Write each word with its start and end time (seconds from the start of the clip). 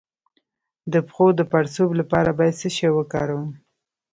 د 0.93 0.95
پښو 1.07 1.25
د 1.39 1.41
پړسوب 1.51 1.89
لپاره 1.99 2.29
باید 2.39 2.59
څه 2.61 2.67
شی 2.77 2.89
وکاروم؟ 2.93 3.51